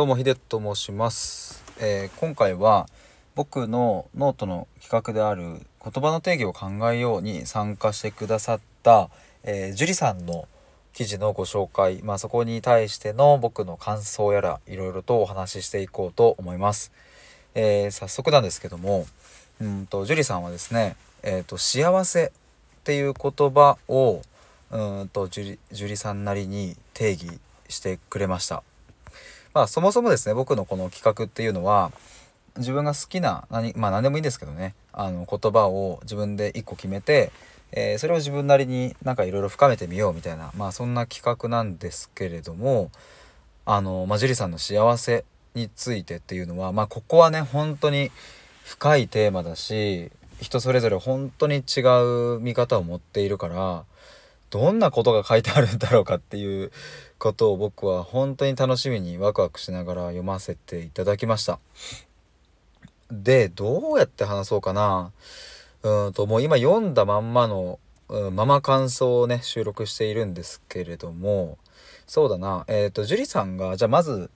[0.00, 2.86] どうもヒデと申します、えー今回は
[3.34, 9.10] 僕のノートの企画である言葉の定義を考えように参加してくださった、
[9.42, 10.48] えー、樹里さんの
[10.94, 16.92] 記事のご紹介、まあ、そこに対しての僕の感想やらいろいろとお話ししていこうと思います、
[17.54, 19.04] えー早速なんですけども
[19.60, 22.30] うんと樹里さんはですね、えー、と幸せっ
[22.84, 24.22] ていう言葉を
[24.70, 27.38] うんと樹里樹里さんなりに定義
[27.68, 28.62] してくれました。
[29.54, 31.92] まあそもそもですね僕のこの企画っていうのは
[32.56, 37.32] 自分が好きな何まあ何でもいいんですけどねあの言葉を自分で一個決めて、
[37.72, 42.90] えーそれを自分なりになんかいろいろ深めてみようみたいなまあそんな企画なんですけれども
[43.66, 48.10] あのまあ樹里さんの幸せについてっていうのはまあここはね本当に
[48.64, 51.80] 深いテーマだし人それぞれ本当に違
[52.36, 53.84] う見方を持っているから
[54.50, 56.72] どんなことが書いてあるんだろうかっていう
[57.18, 61.60] ことを僕は本当に楽しみにワクワクしながら読ませていただきました。
[63.10, 65.12] でどうやって話そうかな？
[65.82, 67.78] うーんともう今読んだまんまの、
[68.08, 71.58] うんまま感想をね収録しているんですけれども。
[72.06, 72.64] そうだな。
[72.66, 74.30] えっ、と樹里さんがじゃあまず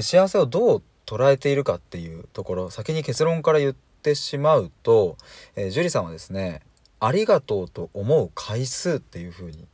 [0.00, 5.18] 幸せをどう捉えているかっていうところ先に結論から言ってしまうと、
[5.54, 6.62] えー、樹里さんはですね
[7.06, 9.68] 「ありがとうと思う回数」っていう風に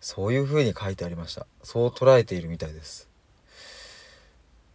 [0.00, 3.08] そういう風に書いてありましたそう捉えているみたいです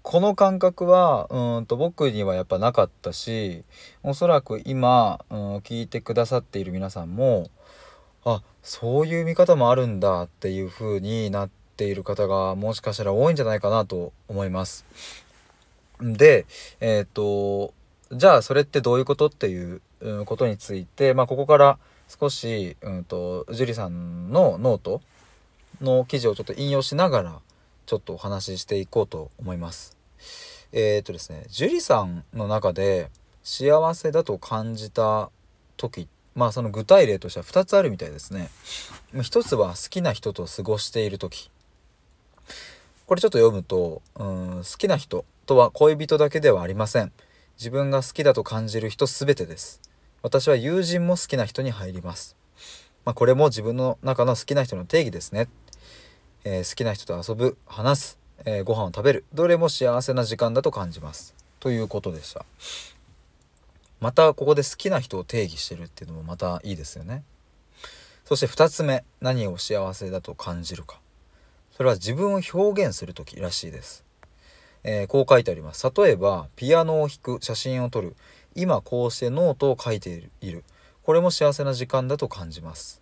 [0.02, 3.66] この感覚はうんと僕にはやっぱなかったし
[4.02, 7.52] おそらく今、うん、聞いてくださっている皆さんも
[8.23, 14.86] あそういう見方もあるんだっていう風になっている方がもしかしたら多いんじゃないかなと思います。
[16.02, 16.45] で
[16.80, 17.73] えっ、と
[18.11, 19.81] じゃあそれってどういうことっていう
[20.25, 25.02] ことについて、まあ、ここから少し、うん、と樹里さんのノート
[25.81, 27.39] の記事をちょっと引用しながら
[27.86, 29.97] ちょっとお話ししていこうと思います。
[30.72, 33.09] えっ、とですね樹里さんの中で
[33.44, 35.31] 幸せだと感じた
[35.77, 38.49] 時まあその具体例としては2つあるみたいですね。
[39.21, 41.49] 一つは好きな人と過ごしている時
[43.08, 47.11] これちょっと読むとうん好きな人とは恋人だけではありません
[47.58, 49.82] 自分が好きだと感じる人すべてです
[50.22, 52.36] 私は友人も好きな人に入ります、
[53.06, 55.48] まあ、これも自分の中の好きな人の定義ですね、
[56.44, 59.26] えー好きな人と遊ぶ話す、えーご飯を食べる。
[59.34, 61.36] どれも幸せな時間だと感じます。
[61.60, 62.46] ということでした。
[64.00, 67.24] またここで好きな人を定義してるっていうのもまたいいですよね。
[68.26, 71.00] そして2つ目何を幸せだと感じるか。
[71.76, 74.04] それは自分を表現する時らしいです、
[74.84, 75.90] えーこう書いてあります。
[75.98, 78.16] 例えばピアノを弾く写真を撮る。
[78.55, 80.64] 今こうしてノートを書いている。
[81.04, 83.02] これも幸せな時間だと感じます。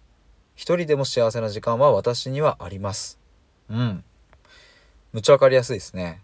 [0.56, 3.19] 一人でも幸せな時間は私にはあります。
[3.69, 4.03] うん。
[5.13, 6.22] むっちゃわかりやすいですね。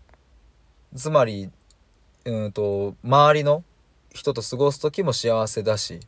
[0.95, 1.49] つまり
[2.25, 3.63] うんと周りの
[4.13, 5.99] 人と過ごす時も幸せだし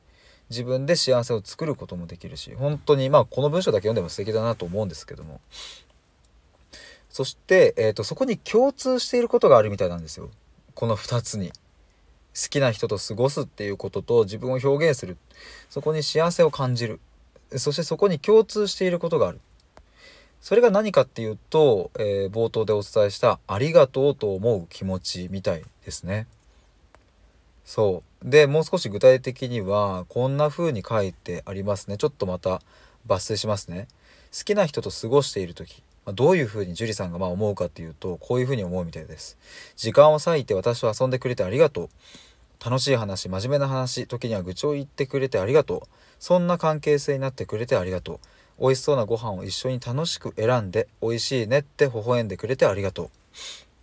[0.49, 5.41] 自分で幸せを作ることもできるし本当にまあこの文章だけ読んでも素敵だなと思うんですけども。
[7.09, 10.29] そして、えー、とそこに共通していることがあるみたいなんですよ。
[10.73, 11.53] この2つに。
[12.35, 15.18] 好きな人と過ごすっていうことと自分を表現する。
[15.69, 17.00] そこに幸せを感じる。
[17.56, 19.40] そしてそこに共通していることがある。
[20.41, 26.28] それが何かっていうと、えー冒頭でお伝えした「ありがとう」と思う気持ちみたいですね。
[27.66, 28.29] そう。
[28.29, 31.97] でもう少し具体的にはこんな風に書いてありますね。
[31.97, 32.62] ちょっとまた
[33.07, 33.88] 抜粋しますね。
[34.38, 35.81] 好きな人と過ごしている時。
[36.05, 39.38] まどういう風に樹里さんがまあ思うかっていうとこういう風に思うみたいです。
[39.75, 41.89] 時間を割いて私と遊んでくれてありがとう。
[42.63, 45.81] 楽しい話真面目な話時には愚痴を言ってくれてありがとう。
[46.19, 48.19] そんな関係性になってくれてありがとう。
[48.59, 53.09] 美味しそうなご飯を一緒に楽しく選んで美味しいねって微笑んでくれてありがとう。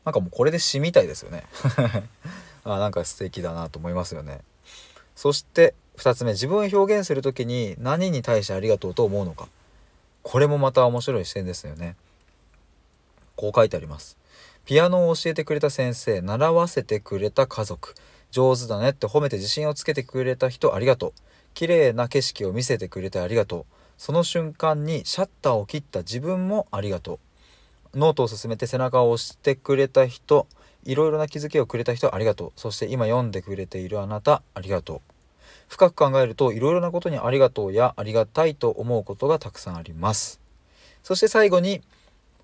[0.04, 1.44] なんかもうこれで詩みたいですよね。
[2.65, 4.41] あなんか素敵だなと思いますよね。
[5.15, 9.49] そして2つ目自分を表現する時に何に対してありがとうと思うのか。
[10.22, 11.97] これもまた面白い視点ですよね。
[13.37, 14.19] こう書いてあります。
[14.65, 17.95] ピアノを教えてくれた先生習わせてくれた家族。
[18.30, 21.12] 上手だねって褒めて自信をつけてくれた人ありがとう。
[21.54, 23.74] 綺麗な景色を見せてくれてありがとう。
[23.98, 27.21] その瞬間にシャッターを切った自分もありがと
[27.95, 27.98] う。
[27.98, 30.47] ノートを進めて背中を押してくれた人
[30.84, 32.53] いろいろな気づきをくれた人ありがとう。
[32.57, 35.01] そして今読んでくれているあなたありがとう。
[35.68, 40.41] 深く考えるといろいろなことにありがとうやありがたいと思うことがたくさんあります。
[41.03, 41.83] そして最後に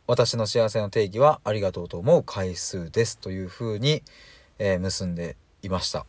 [0.08, 4.02] 私の幸せの定義はありがとうと思う回数ですというふうに、
[4.58, 6.06] えー結んでいました。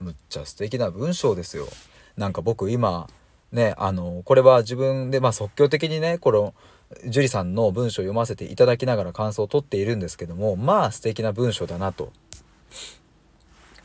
[0.00, 1.66] むっちゃ素敵な文章ですよ。
[2.18, 3.08] なんか僕今
[3.50, 6.52] ねあのこれは自分でまあ即興的にねこの
[7.06, 12.12] 樹里さんの文章を読ませていただきながら感想を取っているんですけどもまあ素敵な文章だなと。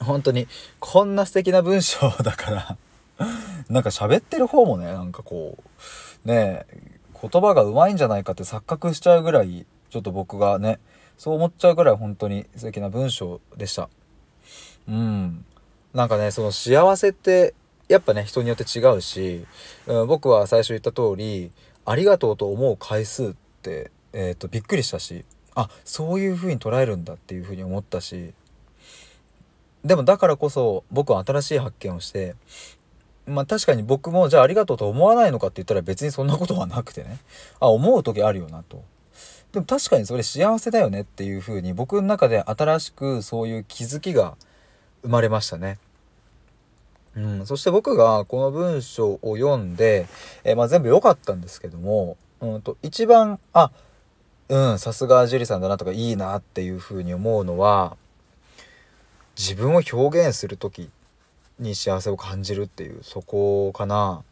[0.02, 0.48] 本当に
[0.82, 2.78] こんな素敵な文章だから
[3.70, 5.58] なんか喋ってる方もねなんかこ
[6.26, 10.80] うねえ言葉がうまいんじゃないかって錯覚しちゃうぐらいちょっと僕がね
[11.18, 13.90] そう思っちゃうぐらい本当に素敵な文章でした。
[14.88, 15.46] うん。
[15.94, 17.56] なんかねその幸せって
[17.90, 19.46] やっぱね人によって違うし、
[19.88, 21.52] うん、僕は最初言った通り
[21.86, 25.25] ありがとうと思う回数って、えーと、とびっくりしたし
[25.56, 28.34] あそういう風に捉えるんだっていう風に思ったし
[29.84, 32.36] でもだからこそ僕は新しい発見をして
[33.28, 37.20] まあ確かに僕もじゃあありがとうと思わないのかって言ったら別にそんなことはなくてね
[37.60, 38.84] あ思う時あるよなと。
[39.52, 44.36] でも確かにそれ幸せだよねっていう風に僕の中で新しくそういう気づきが
[45.04, 45.80] 生まれましたね。
[47.16, 50.08] うん、そして僕がこの文章を読んで、
[50.44, 53.72] えー、まあ、全部良かったんですけども、うんと、一番、あ、
[54.50, 57.98] うん、さすが樹里さんだなとかいいなっていうふうに思うのは、
[59.36, 60.92] 自分を表現する時
[61.59, 64.24] に幸せを感じるっていう、そこかな。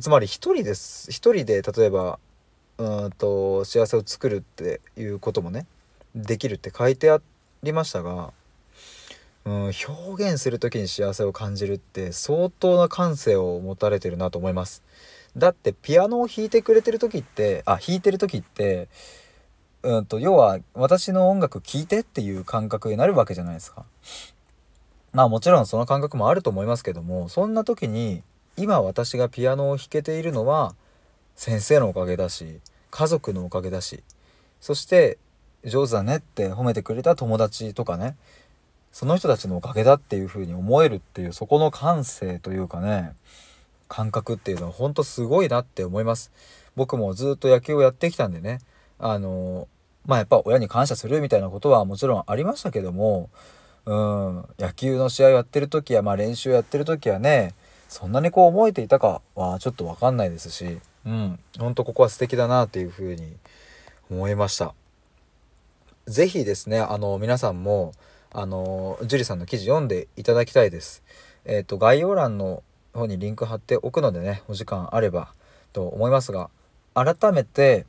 [0.00, 1.10] つまり一人です。
[1.10, 2.18] 一人で例えば、
[2.78, 5.66] うんと、幸せを作るっていうこともね、
[6.14, 7.20] できるって書いてあ
[7.62, 8.32] りましたが、
[9.44, 14.82] うん、表現する時に幸せを感じるって相当な感性を持たれてるなと思います。
[15.36, 18.88] だってピアノを弾いてくれてる時ってあ弾いてる時って
[19.82, 23.84] うんと要は私の音楽聴いてっていう感覚になるわけじゃないですか。
[25.14, 28.22] まあもちろんその感覚もあると思いますけどもそんな時に
[28.56, 30.74] 今私がピアノを弾けているのは
[31.36, 32.58] 先生のおかげだし
[32.90, 34.02] 家族のおかげだし
[34.60, 35.18] そして
[35.64, 38.16] 上手だねって褒めてくれた友達とかね
[38.92, 43.12] その人たちのおかげだっていうふうに思えるっていうそこの感性というかね
[43.88, 46.32] 感覚っていうのはほんとすごいなって思います。
[46.74, 48.58] 僕もずっと野球をやってきたんでね
[48.98, 49.68] あの
[50.06, 53.30] まあやっぱ親に感謝するみたいなことはもちろんありましたけども
[53.86, 54.44] うん。
[54.58, 57.54] 野球の試合をやってる時やまあ練習をやってる時はね
[57.88, 61.38] そんなにこう思えていたかはちょっと分かんないですしうん。
[61.58, 63.36] ほんとここは素敵だなっていうふうに
[64.10, 64.74] 思いました。
[66.06, 67.92] 是非ですねあの皆さんも
[68.30, 71.02] あの樹里さんの記事読んでいただきたいです。
[71.44, 75.32] えっ、ー、と概要欄の方にリンク貼っておくのでねお時間あれば
[75.72, 76.50] と思いますが
[76.94, 77.86] 改めて、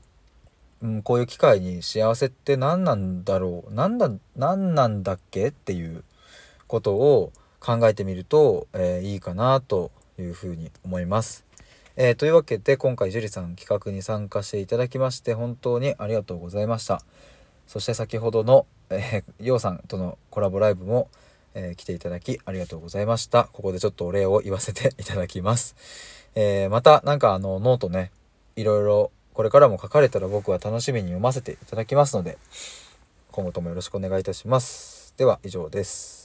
[0.81, 3.73] うん、こういう機会に幸せって何なんだろう？
[3.73, 5.47] 何だ何なんだっけ？
[5.47, 6.03] っていう
[6.67, 11.45] ことを考えてみると、えー、いいかなというふうに思います。
[11.95, 17.01] えー、というわけで今回樹里さん企画に参加していただきまして本当にありがとうございました。
[17.67, 21.09] そして先ほどのえー、ようさんとのコラボライブも、
[21.55, 23.45] えー、来ていただきありがとうございました。
[23.45, 25.75] ここでちょっとお礼を言わせていただきます。
[26.35, 28.11] えー、またなんかあのノートね、
[28.55, 32.37] いろいろこれからも書かれたら僕は楽しみに読ませていただきますので、
[33.31, 35.13] 今後ともよろしくお願いいたします。
[35.17, 36.24] では以上です。